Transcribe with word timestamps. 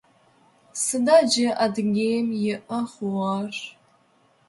Сыда 0.83 1.17
джы 1.29 1.47
Адыгеим 1.63 2.27
иӏэ 2.51 2.79
хъугъэр? 2.91 3.53